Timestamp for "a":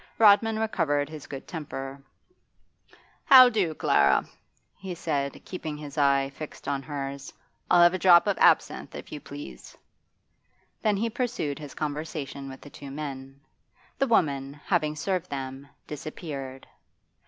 7.93-7.99